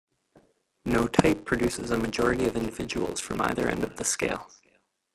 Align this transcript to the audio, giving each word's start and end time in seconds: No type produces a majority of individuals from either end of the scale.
No 0.83 1.07
type 1.07 1.45
produces 1.45 1.91
a 1.91 1.97
majority 1.99 2.47
of 2.47 2.55
individuals 2.57 3.19
from 3.19 3.39
either 3.39 3.67
end 3.69 3.83
of 3.83 3.97
the 3.97 4.03
scale. 4.03 4.49